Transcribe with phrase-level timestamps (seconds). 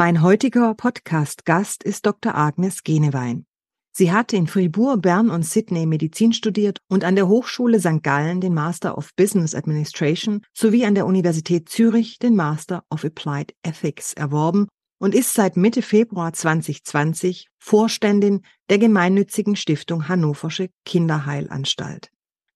[0.00, 2.34] Mein heutiger Podcast-Gast ist Dr.
[2.34, 3.44] Agnes Genewein.
[3.92, 8.02] Sie hat in Fribourg, Bern und Sydney Medizin studiert und an der Hochschule St.
[8.02, 13.54] Gallen den Master of Business Administration sowie an der Universität Zürich den Master of Applied
[13.62, 14.68] Ethics erworben
[14.98, 18.40] und ist seit Mitte Februar 2020 Vorständin
[18.70, 22.10] der gemeinnützigen Stiftung Hannoversche Kinderheilanstalt.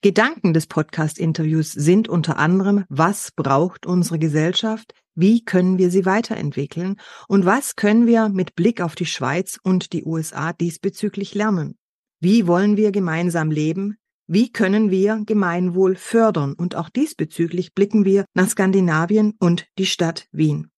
[0.04, 7.00] Gedanken des Podcast-Interviews sind unter anderem, was braucht unsere Gesellschaft, wie können wir sie weiterentwickeln
[7.26, 11.78] und was können wir mit Blick auf die Schweiz und die USA diesbezüglich lernen?
[12.20, 13.96] Wie wollen wir gemeinsam leben?
[14.26, 16.52] Wie können wir Gemeinwohl fördern?
[16.52, 20.70] Und auch diesbezüglich blicken wir nach Skandinavien und die Stadt Wien.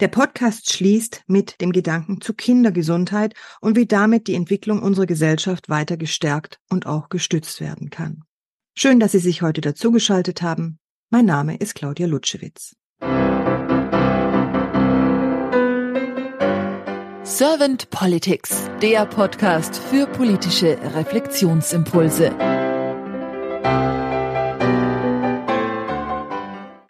[0.00, 5.68] Der Podcast schließt mit dem Gedanken zu Kindergesundheit und wie damit die Entwicklung unserer Gesellschaft
[5.68, 8.24] weiter gestärkt und auch gestützt werden kann.
[8.74, 10.78] Schön, dass Sie sich heute dazugeschaltet haben.
[11.10, 12.74] Mein Name ist Claudia Lutschewitz.
[17.22, 22.30] Servant Politics, der Podcast für politische Reflexionsimpulse.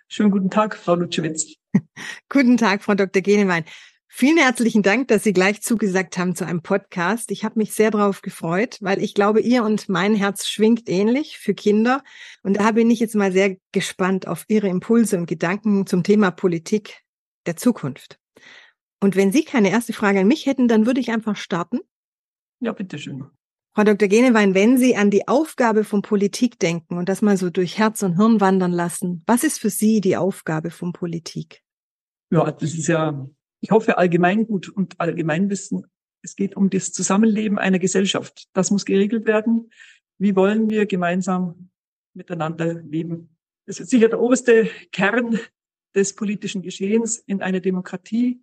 [0.06, 1.56] Schönen guten Tag, Frau Lutschewitz.
[2.28, 3.22] guten Tag, Frau Dr.
[3.22, 3.64] Genewein.
[4.14, 7.30] Vielen herzlichen Dank, dass Sie gleich zugesagt haben zu einem Podcast.
[7.30, 11.38] Ich habe mich sehr darauf gefreut, weil ich glaube, ihr und mein Herz schwingt ähnlich
[11.38, 12.04] für Kinder.
[12.42, 16.30] Und da bin ich jetzt mal sehr gespannt auf Ihre Impulse und Gedanken zum Thema
[16.30, 17.00] Politik
[17.46, 18.20] der Zukunft.
[19.00, 21.80] Und wenn Sie keine erste Frage an mich hätten, dann würde ich einfach starten.
[22.60, 23.24] Ja, bitteschön.
[23.74, 24.08] Frau Dr.
[24.08, 28.02] Genewein, wenn Sie an die Aufgabe von Politik denken und das mal so durch Herz
[28.02, 31.62] und Hirn wandern lassen, was ist für Sie die Aufgabe von Politik?
[32.30, 33.26] Ja, das ist ja
[33.62, 35.86] ich hoffe, Allgemeingut und Allgemeinwissen.
[36.20, 38.48] Es geht um das Zusammenleben einer Gesellschaft.
[38.52, 39.70] Das muss geregelt werden.
[40.19, 41.70] Wie wollen wir gemeinsam
[42.12, 43.36] miteinander leben?
[43.66, 45.38] Das ist sicher der oberste Kern
[45.94, 48.42] des politischen Geschehens in einer Demokratie.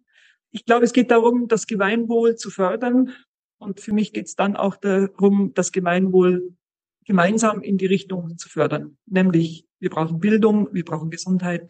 [0.52, 3.14] Ich glaube, es geht darum, das Gemeinwohl zu fördern.
[3.58, 6.56] Und für mich geht es dann auch darum, das Gemeinwohl
[7.04, 8.98] gemeinsam in die Richtung zu fördern.
[9.06, 11.70] Nämlich, wir brauchen Bildung, wir brauchen Gesundheit,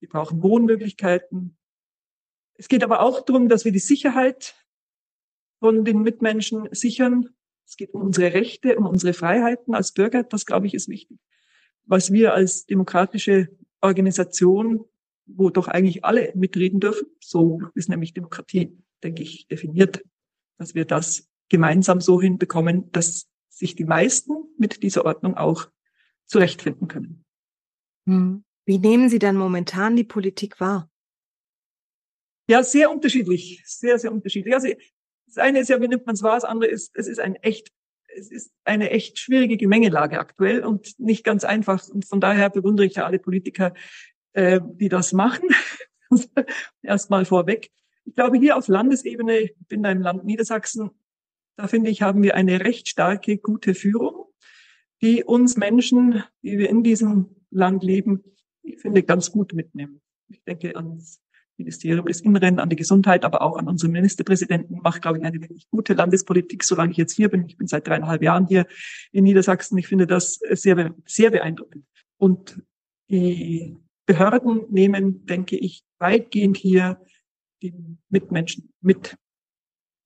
[0.00, 1.56] wir brauchen Wohnmöglichkeiten,
[2.58, 4.54] es geht aber auch darum, dass wir die Sicherheit
[5.60, 7.30] von den Mitmenschen sichern.
[7.66, 10.22] Es geht um unsere Rechte, um unsere Freiheiten als Bürger.
[10.22, 11.18] Das, glaube ich, ist wichtig.
[11.84, 13.48] Was wir als demokratische
[13.80, 14.84] Organisation,
[15.26, 20.04] wo doch eigentlich alle mitreden dürfen, so ist nämlich Demokratie, denke ich, definiert,
[20.58, 25.68] dass wir das gemeinsam so hinbekommen, dass sich die meisten mit dieser Ordnung auch
[26.26, 27.24] zurechtfinden können.
[28.06, 28.44] Hm.
[28.64, 30.90] Wie nehmen Sie dann momentan die Politik wahr?
[32.48, 34.54] Ja, sehr unterschiedlich, sehr, sehr unterschiedlich.
[34.54, 34.68] Also
[35.26, 37.34] das eine ist ja, wie nimmt man es wahr, das andere ist, es ist ein
[37.36, 37.72] echt,
[38.16, 41.88] es ist eine echt schwierige Gemengelage aktuell und nicht ganz einfach.
[41.88, 43.74] Und von daher bewundere ich ja alle Politiker,
[44.32, 45.48] äh, die das machen.
[46.82, 47.70] Erstmal vorweg.
[48.04, 50.90] Ich glaube, hier auf Landesebene, ich bin da im Land Niedersachsen,
[51.56, 54.26] da finde ich, haben wir eine recht starke, gute Führung,
[55.02, 58.22] die uns Menschen, die wir in diesem Land leben,
[58.62, 60.00] ich finde, ganz gut mitnehmen.
[60.28, 61.20] Ich denke ans
[61.58, 65.40] Ministerium des Inneren, an die Gesundheit, aber auch an unseren Ministerpräsidenten, macht, glaube ich, eine
[65.40, 67.46] wirklich gute Landespolitik, solange ich jetzt hier bin.
[67.46, 68.66] Ich bin seit dreieinhalb Jahren hier
[69.12, 69.78] in Niedersachsen.
[69.78, 71.84] Ich finde das sehr, sehr beeindruckend.
[72.18, 72.62] Und
[73.08, 77.00] die Behörden nehmen, denke ich, weitgehend hier
[77.62, 77.74] die
[78.08, 79.16] Mitmenschen mit,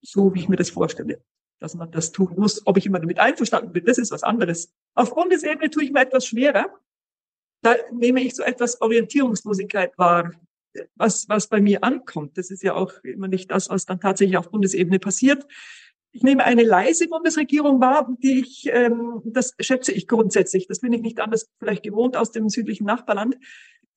[0.01, 1.21] so wie ich mir das vorstelle,
[1.59, 2.65] dass man das tun muss.
[2.65, 4.73] Ob ich immer damit einverstanden bin, das ist was anderes.
[4.95, 6.79] Auf Bundesebene tue ich mir etwas schwerer.
[7.61, 10.31] Da nehme ich so etwas Orientierungslosigkeit wahr
[10.95, 12.37] was, was bei mir ankommt.
[12.37, 15.45] Das ist ja auch immer nicht das, was dann tatsächlich auf Bundesebene passiert.
[16.13, 20.67] Ich nehme eine leise Bundesregierung wahr, die ich, ähm, das schätze ich grundsätzlich.
[20.67, 23.37] Das bin ich nicht anders vielleicht gewohnt aus dem südlichen Nachbarland.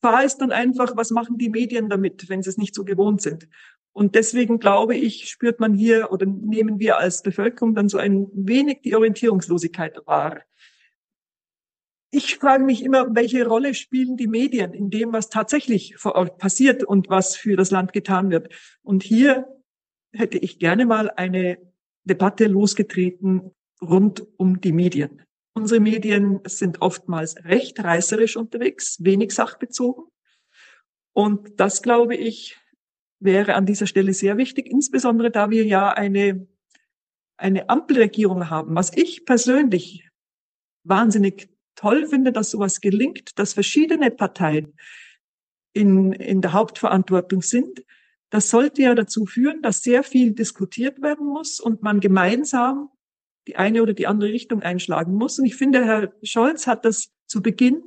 [0.00, 3.22] Wahr ist dann einfach, was machen die Medien damit, wenn sie es nicht so gewohnt
[3.22, 3.48] sind.
[3.92, 8.28] Und deswegen glaube ich, spürt man hier oder nehmen wir als Bevölkerung dann so ein
[8.32, 10.42] wenig die Orientierungslosigkeit wahr
[12.14, 16.38] ich frage mich immer, welche Rolle spielen die Medien in dem, was tatsächlich vor Ort
[16.38, 18.54] passiert und was für das Land getan wird.
[18.82, 19.48] Und hier
[20.12, 21.58] hätte ich gerne mal eine
[22.04, 23.50] Debatte losgetreten
[23.82, 25.22] rund um die Medien.
[25.54, 30.04] Unsere Medien sind oftmals recht reißerisch unterwegs, wenig sachbezogen.
[31.12, 32.56] Und das, glaube ich,
[33.18, 36.46] wäre an dieser Stelle sehr wichtig, insbesondere da wir ja eine,
[37.36, 40.08] eine Ampelregierung haben, was ich persönlich
[40.84, 44.74] wahnsinnig toll finde, dass sowas gelingt, dass verschiedene Parteien
[45.72, 47.84] in, in der Hauptverantwortung sind.
[48.30, 52.90] Das sollte ja dazu führen, dass sehr viel diskutiert werden muss und man gemeinsam
[53.46, 55.38] die eine oder die andere Richtung einschlagen muss.
[55.38, 57.82] Und ich finde, Herr Scholz hat das zu Beginn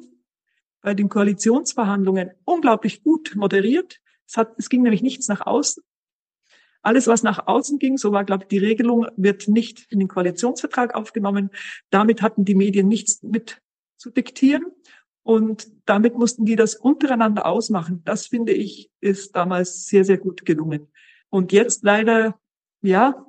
[0.82, 4.00] bei den Koalitionsverhandlungen unglaublich gut moderiert.
[4.28, 5.84] Es, hat, es ging nämlich nichts nach außen.
[6.82, 10.08] Alles, was nach außen ging, so war, glaube ich, die Regelung, wird nicht in den
[10.08, 11.50] Koalitionsvertrag aufgenommen.
[11.90, 13.62] Damit hatten die Medien nichts mit
[13.98, 14.66] zu diktieren.
[15.24, 18.02] Und damit mussten die das untereinander ausmachen.
[18.06, 20.88] Das finde ich, ist damals sehr, sehr gut gelungen.
[21.30, 22.40] Und jetzt leider,
[22.82, 23.26] ja,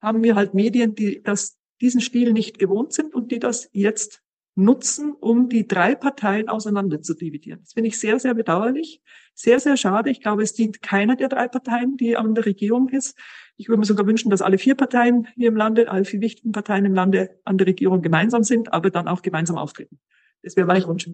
[0.00, 4.22] haben wir halt Medien, die das, diesen Stil nicht gewohnt sind und die das jetzt
[4.54, 7.60] nutzen, um die drei Parteien auseinander zu dividieren.
[7.62, 9.00] Das finde ich sehr, sehr bedauerlich,
[9.34, 10.10] sehr, sehr schade.
[10.10, 13.18] Ich glaube, es dient keiner der drei Parteien, die an der Regierung ist.
[13.60, 16.50] Ich würde mir sogar wünschen, dass alle vier Parteien hier im Lande, alle vier wichtigen
[16.50, 19.98] Parteien im Lande an der Regierung gemeinsam sind, aber dann auch gemeinsam auftreten.
[20.42, 21.10] Das wäre mein Wunsch.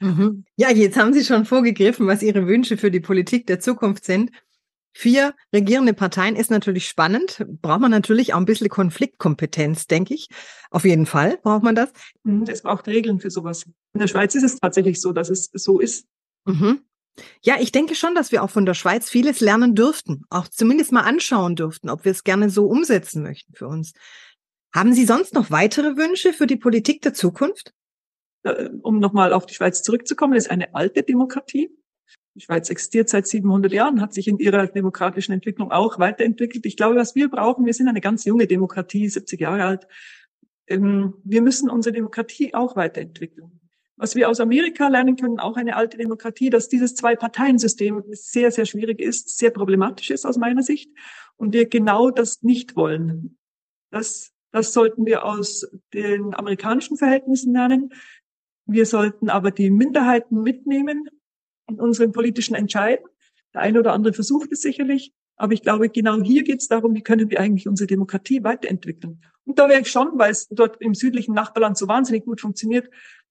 [0.00, 0.44] Mhm.
[0.56, 4.32] Ja, jetzt haben Sie schon vorgegriffen, was Ihre Wünsche für die Politik der Zukunft sind.
[4.94, 7.46] Vier regierende Parteien ist natürlich spannend.
[7.62, 10.26] Braucht man natürlich auch ein bisschen Konfliktkompetenz, denke ich.
[10.72, 11.92] Auf jeden Fall braucht man das.
[12.24, 13.64] Mhm, es braucht Regeln für sowas.
[13.92, 16.08] In der Schweiz ist es tatsächlich so, dass es so ist.
[16.46, 16.80] Mhm.
[17.42, 20.92] Ja, ich denke schon, dass wir auch von der Schweiz vieles lernen dürften, auch zumindest
[20.92, 23.92] mal anschauen dürften, ob wir es gerne so umsetzen möchten für uns.
[24.74, 27.72] Haben Sie sonst noch weitere Wünsche für die Politik der Zukunft?
[28.42, 31.70] Äh, um nochmal auf die Schweiz zurückzukommen, ist eine alte Demokratie.
[32.34, 36.66] Die Schweiz existiert seit 700 Jahren, hat sich in ihrer demokratischen Entwicklung auch weiterentwickelt.
[36.66, 39.88] Ich glaube, was wir brauchen, wir sind eine ganz junge Demokratie, 70 Jahre alt.
[40.66, 43.65] Ähm, wir müssen unsere Demokratie auch weiterentwickeln.
[43.98, 48.66] Was wir aus Amerika lernen können, auch eine alte Demokratie, dass dieses Zwei-Parteien-System sehr, sehr
[48.66, 50.90] schwierig ist, sehr problematisch ist aus meiner Sicht
[51.36, 53.38] und wir genau das nicht wollen.
[53.90, 57.94] Das, das sollten wir aus den amerikanischen Verhältnissen lernen.
[58.66, 61.08] Wir sollten aber die Minderheiten mitnehmen
[61.68, 63.06] in unseren politischen Entscheiden.
[63.54, 66.94] Der eine oder andere versucht es sicherlich, aber ich glaube, genau hier geht es darum,
[66.94, 69.22] wie können wir eigentlich unsere Demokratie weiterentwickeln.
[69.44, 72.90] Und da wäre ich schon, weil es dort im südlichen Nachbarland so wahnsinnig gut funktioniert,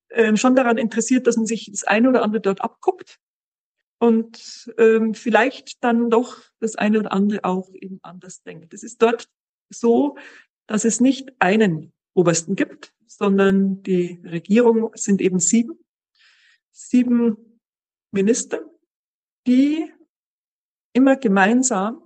[0.09, 3.19] äh, schon daran interessiert, dass man sich das eine oder andere dort abguckt
[3.99, 8.73] und ähm, vielleicht dann doch das eine oder andere auch eben anders denkt.
[8.73, 9.29] Es ist dort
[9.69, 10.17] so,
[10.67, 15.79] dass es nicht einen Obersten gibt, sondern die Regierung sind eben sieben,
[16.71, 17.59] sieben
[18.11, 18.59] Minister,
[19.47, 19.91] die
[20.93, 22.01] immer gemeinsam,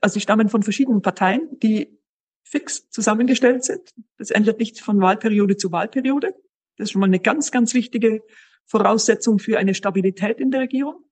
[0.00, 1.98] also die stammen von verschiedenen Parteien, die
[2.42, 3.92] fix zusammengestellt sind.
[4.16, 6.34] Das ändert nicht von Wahlperiode zu Wahlperiode.
[6.78, 8.22] Das ist schon mal eine ganz, ganz wichtige
[8.64, 11.04] Voraussetzung für eine Stabilität in der Regierung.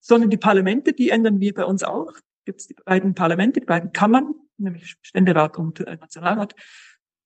[0.00, 2.12] Sondern die Parlamente, die ändern wir bei uns auch.
[2.44, 6.54] Gibt es die beiden Parlamente, die beiden Kammern, nämlich Ständerat und äh, Nationalrat,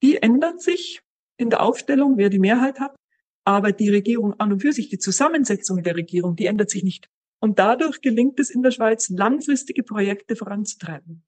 [0.02, 1.02] die ändern sich
[1.36, 2.94] in der Aufstellung, wer die Mehrheit hat.
[3.44, 7.08] Aber die Regierung an und für sich, die Zusammensetzung der Regierung, die ändert sich nicht.
[7.40, 11.24] Und dadurch gelingt es in der Schweiz, langfristige Projekte voranzutreiben.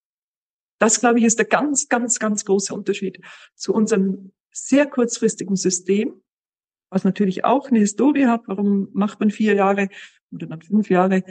[0.78, 3.20] Das, glaube ich, ist der ganz, ganz, ganz große Unterschied
[3.54, 6.22] zu unserem sehr kurzfristigen System,
[6.90, 8.42] was natürlich auch eine Historie hat.
[8.46, 9.88] Warum macht man vier Jahre
[10.32, 11.22] oder dann fünf Jahre?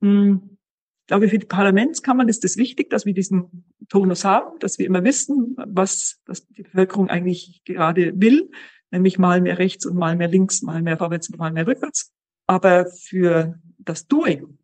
[0.00, 0.58] Hm,
[1.02, 4.86] ich glaube, für die Parlamentskammern ist es wichtig, dass wir diesen Tonus haben, dass wir
[4.86, 8.50] immer wissen, was, was die Bevölkerung eigentlich gerade will,
[8.90, 12.12] nämlich mal mehr rechts und mal mehr links, mal mehr vorwärts und mal mehr rückwärts.
[12.46, 14.58] Aber für das Doing,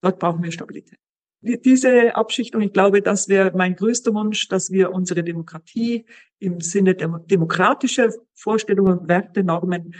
[0.00, 0.98] dort brauchen wir Stabilität.
[1.46, 6.06] Diese Abschichtung, ich glaube, das wäre mein größter Wunsch, dass wir unsere Demokratie
[6.38, 9.94] im Sinne der demokratischer Vorstellungen, Werte, Normen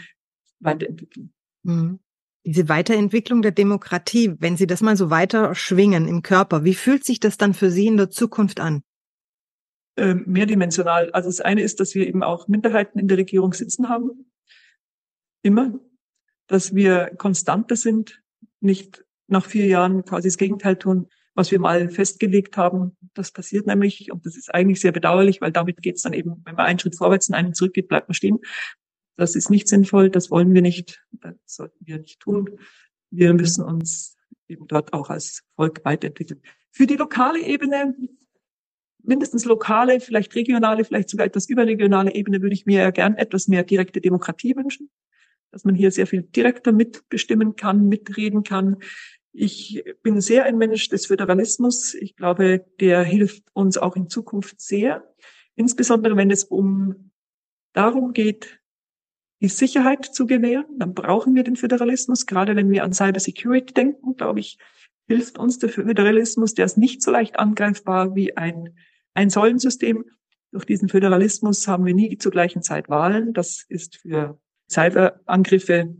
[0.59, 1.31] weiterentwickeln.
[1.61, 1.99] Mhm.
[2.45, 7.05] Diese Weiterentwicklung der Demokratie, wenn Sie das mal so weiter schwingen im Körper, wie fühlt
[7.05, 8.81] sich das dann für Sie in der Zukunft an?
[9.97, 11.11] Ähm, mehrdimensional.
[11.11, 14.31] Also das eine ist, dass wir eben auch Minderheiten in der Regierung sitzen haben.
[15.43, 15.79] Immer.
[16.47, 18.23] Dass wir konstanter sind,
[18.61, 22.97] nicht nach vier Jahren quasi das Gegenteil tun was wir mal festgelegt haben.
[23.13, 26.41] Das passiert nämlich, und das ist eigentlich sehr bedauerlich, weil damit geht es dann eben,
[26.45, 28.39] wenn man einen Schritt vorwärts und einen zurückgeht, bleibt man stehen.
[29.17, 32.57] Das ist nicht sinnvoll, das wollen wir nicht, das sollten wir nicht tun.
[33.11, 36.41] Wir müssen uns eben dort auch als Volk weiterentwickeln.
[36.71, 37.95] Für die lokale Ebene,
[39.03, 43.47] mindestens lokale, vielleicht regionale, vielleicht sogar etwas überregionale Ebene, würde ich mir ja gern etwas
[43.47, 44.89] mehr direkte Demokratie wünschen,
[45.51, 48.77] dass man hier sehr viel direkter mitbestimmen kann, mitreden kann,
[49.35, 51.93] ich bin sehr ein Mensch des Föderalismus.
[51.93, 55.03] Ich glaube, der hilft uns auch in Zukunft sehr.
[55.55, 57.11] Insbesondere wenn es um
[57.73, 58.61] darum geht,
[59.41, 62.25] die Sicherheit zu gewähren, dann brauchen wir den Föderalismus.
[62.25, 64.57] Gerade wenn wir an Cyber Security denken, glaube ich,
[65.07, 66.53] hilft uns der Föderalismus.
[66.53, 68.77] Der ist nicht so leicht angreifbar wie ein,
[69.13, 70.05] ein Säulensystem.
[70.51, 73.33] Durch diesen Föderalismus haben wir nie zur gleichen Zeit Wahlen.
[73.33, 74.39] Das ist für
[74.71, 75.95] Cyberangriffe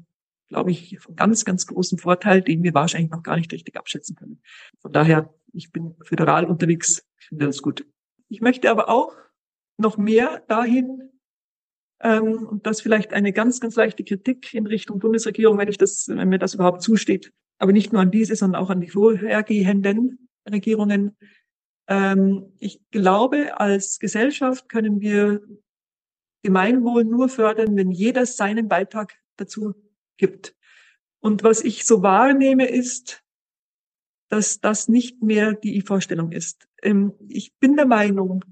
[0.56, 4.16] glaube ich, von ganz, ganz großem Vorteil, den wir wahrscheinlich noch gar nicht richtig abschätzen
[4.16, 4.42] können.
[4.80, 7.86] Von daher, ich bin föderal unterwegs, ich finde das gut.
[8.30, 9.14] Ich möchte aber auch
[9.78, 11.12] noch mehr dahin,
[12.02, 16.08] ähm, und das vielleicht eine ganz, ganz leichte Kritik in Richtung Bundesregierung, wenn ich das,
[16.08, 20.30] wenn mir das überhaupt zusteht, aber nicht nur an diese, sondern auch an die vorhergehenden
[20.50, 21.18] Regierungen.
[21.90, 25.42] Ähm, ich glaube, als Gesellschaft können wir
[26.44, 29.74] Gemeinwohl nur fördern, wenn jeder seinen Beitrag dazu
[30.18, 30.56] gibt.
[31.20, 33.24] Und was ich so wahrnehme, ist,
[34.30, 36.68] dass das nicht mehr die Vorstellung ist.
[36.82, 38.44] Ähm, ich bin der Meinung,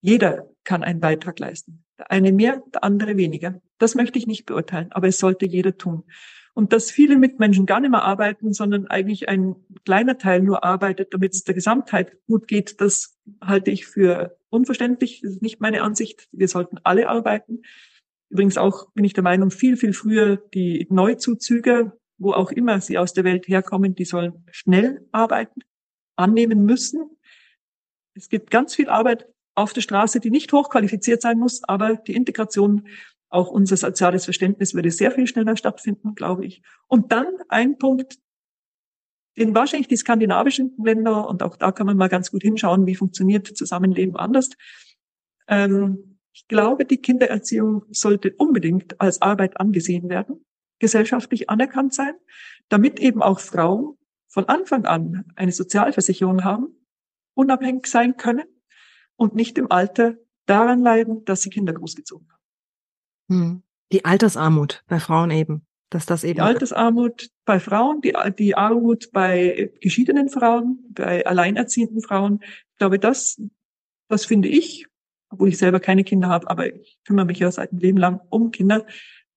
[0.00, 1.84] jeder kann einen Beitrag leisten.
[1.98, 3.60] Der eine mehr, der andere weniger.
[3.78, 6.04] Das möchte ich nicht beurteilen, aber es sollte jeder tun.
[6.54, 11.12] Und dass viele Mitmenschen gar nicht mehr arbeiten, sondern eigentlich ein kleiner Teil nur arbeitet,
[11.12, 15.20] damit es der Gesamtheit gut geht, das halte ich für unverständlich.
[15.22, 16.28] Das ist nicht meine Ansicht.
[16.32, 17.62] Wir sollten alle arbeiten.
[18.28, 22.98] Übrigens auch bin ich der Meinung, viel, viel früher die Neuzuzüge, wo auch immer sie
[22.98, 25.60] aus der Welt herkommen, die sollen schnell arbeiten,
[26.16, 27.10] annehmen müssen.
[28.14, 32.14] Es gibt ganz viel Arbeit auf der Straße, die nicht hochqualifiziert sein muss, aber die
[32.14, 32.88] Integration,
[33.28, 36.62] auch unser soziales Verständnis würde sehr viel schneller stattfinden, glaube ich.
[36.86, 38.18] Und dann ein Punkt,
[39.36, 42.94] den wahrscheinlich die skandinavischen Länder, und auch da kann man mal ganz gut hinschauen, wie
[42.94, 44.50] funktioniert Zusammenleben anders.
[45.48, 50.44] Ähm, ich glaube, die Kindererziehung sollte unbedingt als Arbeit angesehen werden,
[50.78, 52.12] gesellschaftlich anerkannt sein,
[52.68, 53.96] damit eben auch Frauen
[54.28, 56.66] von Anfang an eine Sozialversicherung haben,
[57.32, 58.44] unabhängig sein können
[59.16, 62.42] und nicht im Alter daran leiden, dass sie Kinder großgezogen haben.
[63.30, 63.62] Hm.
[63.90, 66.34] Die Altersarmut bei Frauen eben, dass das eben.
[66.34, 72.40] Die Altersarmut bei Frauen, die, die Armut bei geschiedenen Frauen, bei alleinerziehenden Frauen.
[72.42, 73.40] Ich glaube, das,
[74.08, 74.86] das finde ich,
[75.30, 78.20] obwohl ich selber keine Kinder habe, aber ich kümmere mich ja seit einem Leben lang
[78.30, 78.86] um Kinder.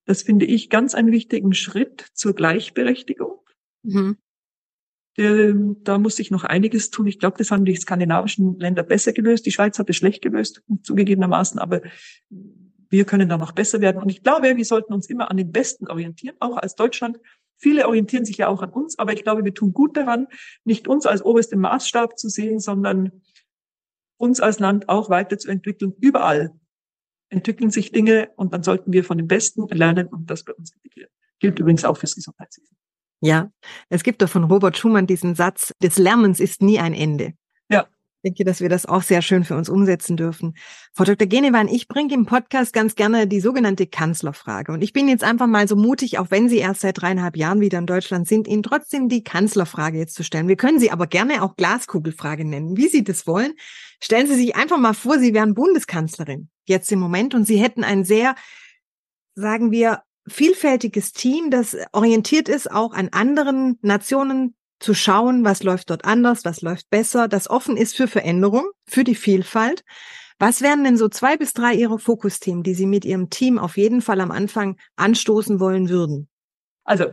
[0.05, 3.39] Das finde ich ganz einen wichtigen Schritt zur Gleichberechtigung.
[3.83, 4.17] Mhm.
[5.15, 7.07] Da muss sich noch einiges tun.
[7.07, 9.45] Ich glaube, das haben die skandinavischen Länder besser gelöst.
[9.45, 11.81] Die Schweiz hat es schlecht gelöst, zugegebenermaßen, aber
[12.89, 14.01] wir können da noch besser werden.
[14.01, 17.19] Und ich glaube, wir sollten uns immer an den Besten orientieren, auch als Deutschland.
[17.57, 20.27] Viele orientieren sich ja auch an uns, aber ich glaube, wir tun gut daran,
[20.63, 23.11] nicht uns als obersten Maßstab zu sehen, sondern
[24.19, 25.93] uns als Land auch weiterzuentwickeln.
[25.99, 26.53] Überall
[27.29, 30.73] entwickeln sich Dinge und dann sollten wir von den Besten lernen und das bei uns
[30.73, 31.11] integrieren.
[31.39, 32.75] Gilt übrigens auch fürs Gesundheitswesen.
[33.21, 33.51] Ja,
[33.89, 37.33] es gibt doch von Robert Schumann diesen Satz, des Lernens ist nie ein Ende.
[37.69, 37.87] Ja.
[38.21, 40.53] Ich denke, dass wir das auch sehr schön für uns umsetzen dürfen.
[40.91, 41.25] Frau Dr.
[41.25, 44.73] Genewan, ich bringe im Podcast ganz gerne die sogenannte Kanzlerfrage.
[44.73, 47.61] Und ich bin jetzt einfach mal so mutig, auch wenn Sie erst seit dreieinhalb Jahren
[47.61, 50.49] wieder in Deutschland sind, Ihnen trotzdem die Kanzlerfrage jetzt zu stellen.
[50.49, 53.53] Wir können Sie aber gerne auch Glaskugelfrage nennen, wie Sie das wollen.
[54.03, 57.85] Stellen Sie sich einfach mal vor, Sie wären Bundeskanzlerin jetzt im Moment und Sie hätten
[57.85, 58.35] ein sehr,
[59.35, 65.89] sagen wir, vielfältiges Team, das orientiert ist, auch an anderen Nationen zu schauen, was läuft
[65.89, 69.83] dort anders, was läuft besser, das offen ist für Veränderung, für die Vielfalt.
[70.39, 73.75] Was wären denn so zwei bis drei Ihre Fokusthemen, die Sie mit Ihrem Team auf
[73.75, 76.29] jeden Fall am Anfang anstoßen wollen würden?
[76.85, 77.07] Also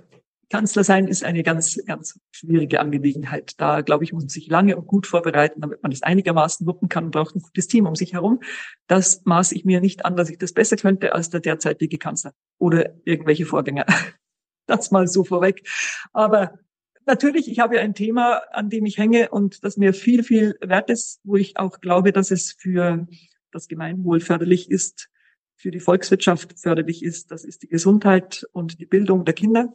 [0.48, 3.54] Kanzler sein ist eine ganz, ganz schwierige Angelegenheit.
[3.58, 6.88] Da, glaube ich, muss man sich lange und gut vorbereiten, damit man das einigermaßen wuppen
[6.88, 8.40] kann und braucht ein gutes Team um sich herum.
[8.86, 12.32] Das maße ich mir nicht an, dass ich das besser könnte als der derzeitige Kanzler
[12.58, 13.86] oder irgendwelche Vorgänger.
[14.68, 15.62] Das mal so vorweg.
[16.12, 16.58] Aber
[17.06, 20.56] natürlich, ich habe ja ein Thema, an dem ich hänge und das mir viel, viel
[20.60, 23.06] wert ist, wo ich auch glaube, dass es für
[23.50, 25.08] das Gemeinwohl förderlich ist,
[25.54, 27.30] für die Volkswirtschaft förderlich ist.
[27.30, 29.74] Das ist die Gesundheit und die Bildung der Kinder.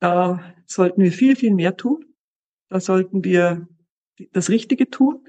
[0.00, 2.04] Da sollten wir viel, viel mehr tun.
[2.68, 3.68] Da sollten wir
[4.32, 5.28] das Richtige tun.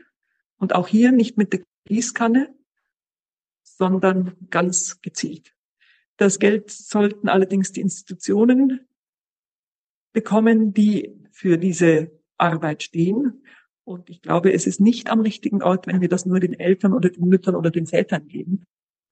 [0.57, 2.53] Und auch hier nicht mit der Gießkanne,
[3.63, 5.53] sondern ganz gezielt.
[6.17, 8.87] Das Geld sollten allerdings die Institutionen
[10.17, 12.09] bekommen, die für diese
[12.39, 13.43] Arbeit stehen.
[13.83, 16.93] Und ich glaube, es ist nicht am richtigen Ort, wenn wir das nur den Eltern
[16.93, 18.65] oder den Müttern oder den Vätern geben.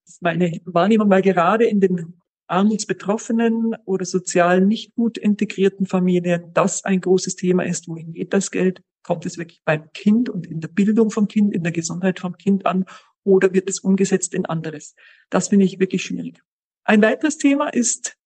[0.04, 2.16] Das ist meine Wahrnehmung, weil gerade in den
[2.48, 7.88] armutsbetroffenen oder sozial nicht gut integrierten Familien das ein großes Thema ist.
[7.88, 8.82] Wohin geht das Geld?
[9.04, 12.36] Kommt es wirklich beim Kind und in der Bildung vom Kind, in der Gesundheit vom
[12.36, 12.86] Kind an
[13.24, 14.96] oder wird es umgesetzt in anderes?
[15.30, 16.42] Das finde ich wirklich schwierig.
[16.84, 18.18] Ein weiteres Thema ist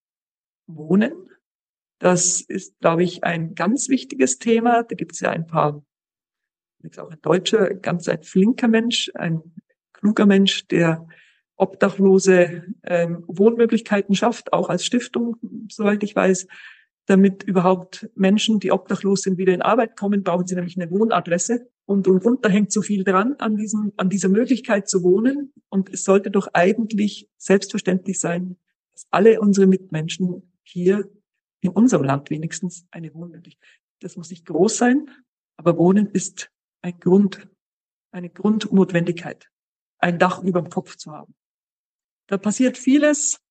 [0.66, 1.29] Wohnen.
[2.00, 4.84] Das ist, glaube ich, ein ganz wichtiges Thema.
[4.84, 5.84] Da gibt es ja ein paar,
[6.82, 9.42] jetzt auch ein Deutscher, ganz ein flinker Mensch, ein
[9.92, 11.06] kluger Mensch, der
[11.58, 15.36] Obdachlose ähm, Wohnmöglichkeiten schafft, auch als Stiftung,
[15.70, 16.48] soweit ich weiß.
[17.06, 21.70] Damit überhaupt Menschen, die obdachlos sind, wieder in Arbeit kommen, brauchen sie nämlich eine Wohnadresse.
[21.86, 25.52] Und, und, da hängt so viel dran an diesem, an dieser Möglichkeit zu wohnen.
[25.70, 28.58] Und es sollte doch eigentlich selbstverständlich sein,
[28.94, 31.10] dass alle unsere Mitmenschen hier
[31.62, 33.70] in unserem Land wenigstens eine Wohnmöglichkeit.
[34.02, 35.10] Das muss nicht groß sein,
[35.58, 36.52] aber Wohnen ist
[36.82, 37.48] ein Grund,
[38.12, 39.50] eine Grundnotwendigkeit,
[40.00, 41.36] ein Dach über dem Kopf zu haben.
[42.28, 43.42] Da passiert vieles.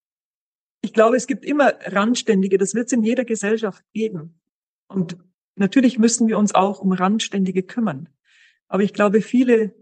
[0.81, 2.59] Ich glaube, es gibt immer Randständige.
[2.59, 4.41] Das wird es in jeder Gesellschaft geben.
[4.87, 5.19] Und
[5.57, 8.09] natürlich müssen wir uns auch um Randständige kümmern.
[8.69, 9.75] Aber ich glaube, viele,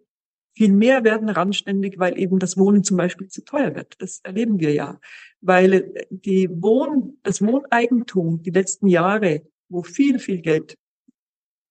[0.56, 4.00] viel mehr werden randständig, weil eben das Wohnen zum Beispiel zu teuer wird.
[4.00, 4.98] Das erleben wir ja.
[5.46, 10.76] Weil die Wohn, das Wohneigentum die letzten Jahre, wo viel, viel Geld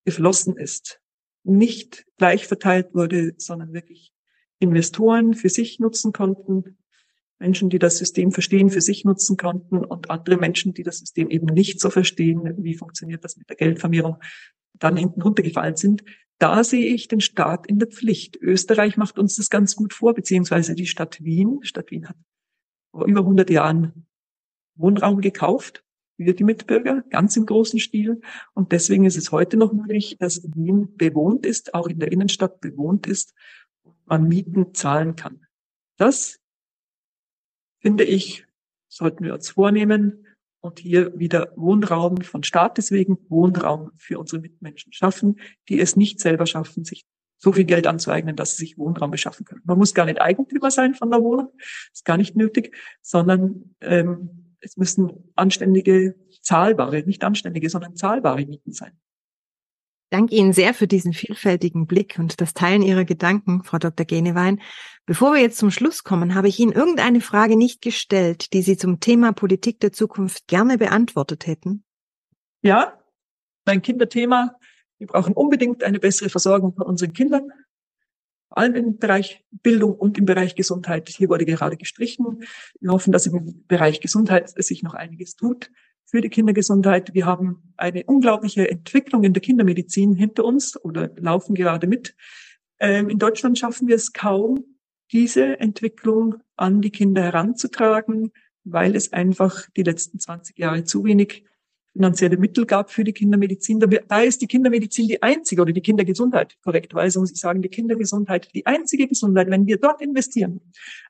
[0.06, 1.02] geflossen ist,
[1.44, 4.14] nicht gleich verteilt wurde, sondern wirklich
[4.60, 6.78] Investoren für sich nutzen konnten,
[7.38, 11.30] Menschen, die das System verstehen, für sich nutzen konnten und andere Menschen, die das System
[11.30, 14.18] eben nicht so verstehen, wie funktioniert das mit der Geldvermehrung,
[14.74, 16.04] dann hinten runtergefallen sind.
[16.38, 18.38] Da sehe ich den Staat in der Pflicht.
[18.38, 21.60] Österreich macht uns das ganz gut vor, beziehungsweise die Stadt Wien.
[21.64, 22.18] Stadt Wien hat
[22.96, 24.08] vor über 100 Jahren
[24.76, 25.84] Wohnraum gekauft
[26.16, 28.22] für die Mitbürger, ganz im großen Stil.
[28.54, 32.62] Und deswegen ist es heute noch möglich, dass Wien bewohnt ist, auch in der Innenstadt
[32.62, 33.34] bewohnt ist,
[34.06, 35.46] man Mieten zahlen kann.
[35.98, 36.40] Das
[37.82, 38.46] finde ich,
[38.88, 40.26] sollten wir uns vornehmen
[40.62, 46.22] und hier wieder Wohnraum von Staates wegen, Wohnraum für unsere Mitmenschen schaffen, die es nicht
[46.22, 47.06] selber schaffen, sich
[47.38, 49.62] so viel Geld anzueignen, dass sie sich Wohnraum beschaffen können.
[49.66, 51.50] Man muss gar nicht Eigentümer sein von der Wohnung,
[51.94, 58.72] ist gar nicht nötig, sondern ähm, es müssen anständige, zahlbare, nicht anständige, sondern zahlbare Mieten
[58.72, 58.98] sein
[60.16, 64.06] danke Ihnen sehr für diesen vielfältigen Blick und das Teilen Ihrer Gedanken, Frau Dr.
[64.06, 64.62] Genewein.
[65.06, 68.78] Bevor wir jetzt zum Schluss kommen, habe ich Ihnen irgendeine Frage nicht gestellt, die Sie
[68.78, 71.84] zum Thema Politik der Zukunft gerne beantwortet hätten.
[72.62, 72.98] Ja,
[73.66, 74.56] mein Kinderthema.
[74.98, 77.52] Wir brauchen unbedingt eine bessere Versorgung von unseren Kindern.
[78.48, 81.10] Vor allem im Bereich Bildung und im Bereich Gesundheit.
[81.10, 82.44] Hier wurde gerade gestrichen.
[82.80, 85.72] Wir hoffen, dass im Bereich Gesundheit sich noch einiges tut
[86.06, 87.14] für die Kindergesundheit.
[87.14, 92.16] Wir haben eine unglaubliche Entwicklung in der Kindermedizin hinter uns oder laufen gerade mit.
[92.80, 94.64] Ähm, in Deutschland schaffen wir es kaum,
[95.12, 98.32] diese Entwicklung an die Kinder heranzutragen,
[98.64, 101.46] weil es einfach die letzten 20 Jahre zu wenig
[101.96, 103.80] finanzielle Mittel gab für die Kindermedizin.
[103.80, 108.54] Da ist die Kindermedizin die einzige oder die Kindergesundheit, korrekterweise muss ich sagen, die Kindergesundheit
[108.54, 109.50] die einzige Gesundheit.
[109.50, 110.60] Wenn wir dort investieren,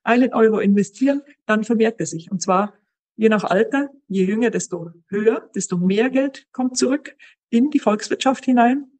[0.04, 2.32] einen Euro investieren, dann vermehrt er sich.
[2.32, 2.74] Und zwar
[3.18, 7.16] Je nach Alter, je jünger, desto höher, desto mehr Geld kommt zurück
[7.50, 8.92] in die Volkswirtschaft hinein,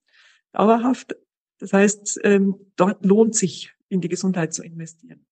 [0.54, 1.18] dauerhaft.
[1.60, 5.26] Das heißt, ähm, dort lohnt sich, in die Gesundheit zu investieren.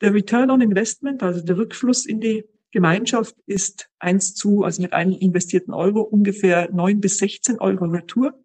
[0.00, 4.92] Der Return on Investment, also der Rückfluss in die Gemeinschaft, ist eins zu, also mit
[4.92, 8.42] einem investierten Euro ungefähr neun bis 16 Euro Retour.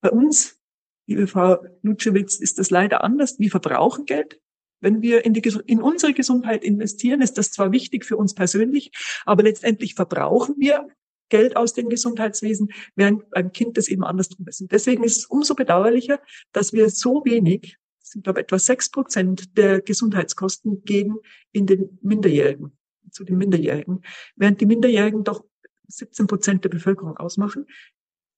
[0.00, 0.58] Bei uns,
[1.06, 3.38] liebe Frau Lutschewitz, ist das leider anders.
[3.38, 4.40] Wir verbrauchen Geld.
[4.80, 8.92] Wenn wir in, die, in unsere Gesundheit investieren, ist das zwar wichtig für uns persönlich,
[9.24, 10.88] aber letztendlich verbrauchen wir
[11.30, 14.60] Geld aus dem Gesundheitswesen, während beim Kind das eben andersrum ist.
[14.60, 16.20] Und deswegen ist es umso bedauerlicher,
[16.52, 21.16] dass wir so wenig, sind glaube etwa sechs Prozent der Gesundheitskosten gehen
[21.52, 22.76] in den Minderjährigen,
[23.14, 24.04] zu den Minderjährigen,
[24.36, 25.44] während die Minderjährigen doch
[25.88, 27.66] 17 Prozent der Bevölkerung ausmachen.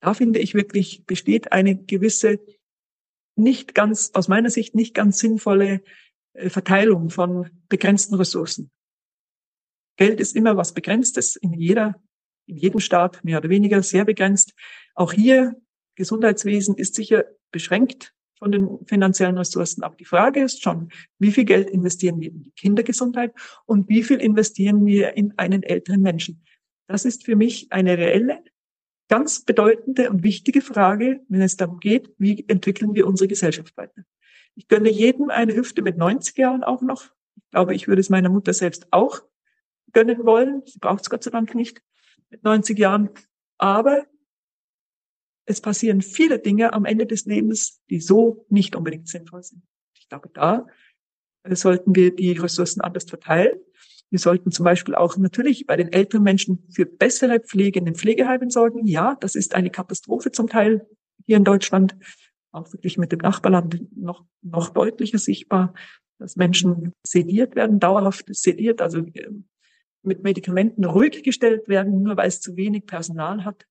[0.00, 2.38] Da finde ich wirklich besteht eine gewisse
[3.34, 5.82] nicht ganz, aus meiner Sicht nicht ganz sinnvolle
[6.34, 8.70] äh, Verteilung von begrenzten Ressourcen.
[9.96, 12.00] Geld ist immer was Begrenztes in jeder,
[12.46, 14.54] in jedem Staat mehr oder weniger sehr begrenzt.
[14.94, 15.56] Auch hier
[15.94, 19.82] Gesundheitswesen ist sicher beschränkt von den finanziellen Ressourcen.
[19.82, 23.32] Aber die Frage ist schon, wie viel Geld investieren wir in die Kindergesundheit
[23.64, 26.42] und wie viel investieren wir in einen älteren Menschen?
[26.86, 28.42] Das ist für mich eine reelle,
[29.08, 34.02] ganz bedeutende und wichtige Frage, wenn es darum geht, wie entwickeln wir unsere Gesellschaft weiter.
[34.54, 37.10] Ich gönne jedem eine Hüfte mit 90 Jahren auch noch.
[37.36, 39.22] Ich glaube, ich würde es meiner Mutter selbst auch
[39.92, 40.62] gönnen wollen.
[40.66, 41.82] Sie braucht es Gott sei Dank nicht
[42.30, 43.10] mit 90 Jahren.
[43.58, 44.06] Aber
[45.46, 49.62] es passieren viele Dinge am Ende des Lebens, die so nicht unbedingt sinnvoll sind.
[49.98, 50.66] Ich glaube, da
[51.48, 53.58] sollten wir die Ressourcen anders verteilen.
[54.10, 57.94] Wir sollten zum Beispiel auch natürlich bei den älteren Menschen für bessere Pflege in den
[57.94, 58.86] Pflegeheimen sorgen.
[58.86, 60.86] Ja, das ist eine Katastrophe zum Teil
[61.24, 61.96] hier in Deutschland
[62.52, 65.74] auch wirklich mit dem Nachbarland noch, noch deutlicher sichtbar,
[66.18, 69.48] dass Menschen sediert werden, dauerhaft sediert, also ähm,
[70.02, 73.66] mit Medikamenten ruhig gestellt werden, nur weil es zu wenig Personal hat.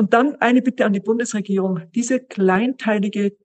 [0.00, 3.36] Und dann eine Bitte an die Bundesregierung, diese kleinteilige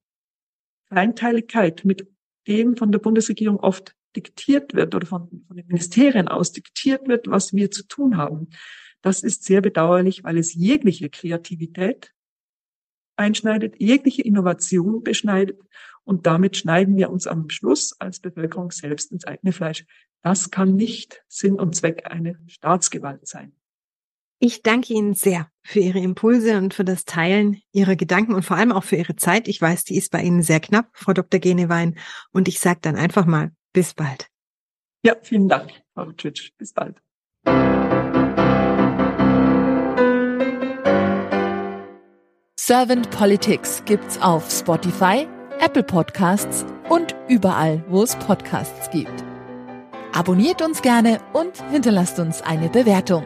[0.88, 2.08] Kleinteiligkeit, mit
[2.48, 7.28] dem von der Bundesregierung oft diktiert wird oder von, von den Ministerien aus diktiert wird,
[7.28, 8.52] was wir zu tun haben.
[9.02, 12.14] Das ist sehr bedauerlich, weil es jegliche Kreativität
[13.18, 15.60] einschneidet, jegliche Innovation beschneidet
[16.06, 19.86] und damit schneiden wir uns am Schluss als Bevölkerung selbst ins eigene Fleisch.
[20.22, 23.52] Das kann nicht Sinn und Zweck einer Staatsgewalt sein.
[24.40, 28.58] Ich danke Ihnen sehr für Ihre Impulse und für das Teilen Ihrer Gedanken und vor
[28.58, 29.48] allem auch für Ihre Zeit.
[29.48, 31.40] Ich weiß, die ist bei Ihnen sehr knapp, Frau Dr.
[31.40, 31.98] Genewein.
[32.32, 34.28] Und ich sage dann einfach mal, bis bald.
[35.04, 36.52] Ja, vielen Dank, Frau Tschitsch.
[36.58, 37.02] Bis bald.
[42.60, 45.28] Servant Politics gibt's auf Spotify,
[45.60, 49.24] Apple Podcasts und überall, wo es Podcasts gibt.
[50.14, 53.26] Abonniert uns gerne und hinterlasst uns eine Bewertung.